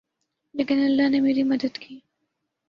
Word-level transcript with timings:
لیکن 0.55 0.79
اللہ 0.79 1.09
نے 1.09 1.19
میری 1.19 1.43
مدد 1.43 1.77
کی 1.77 1.99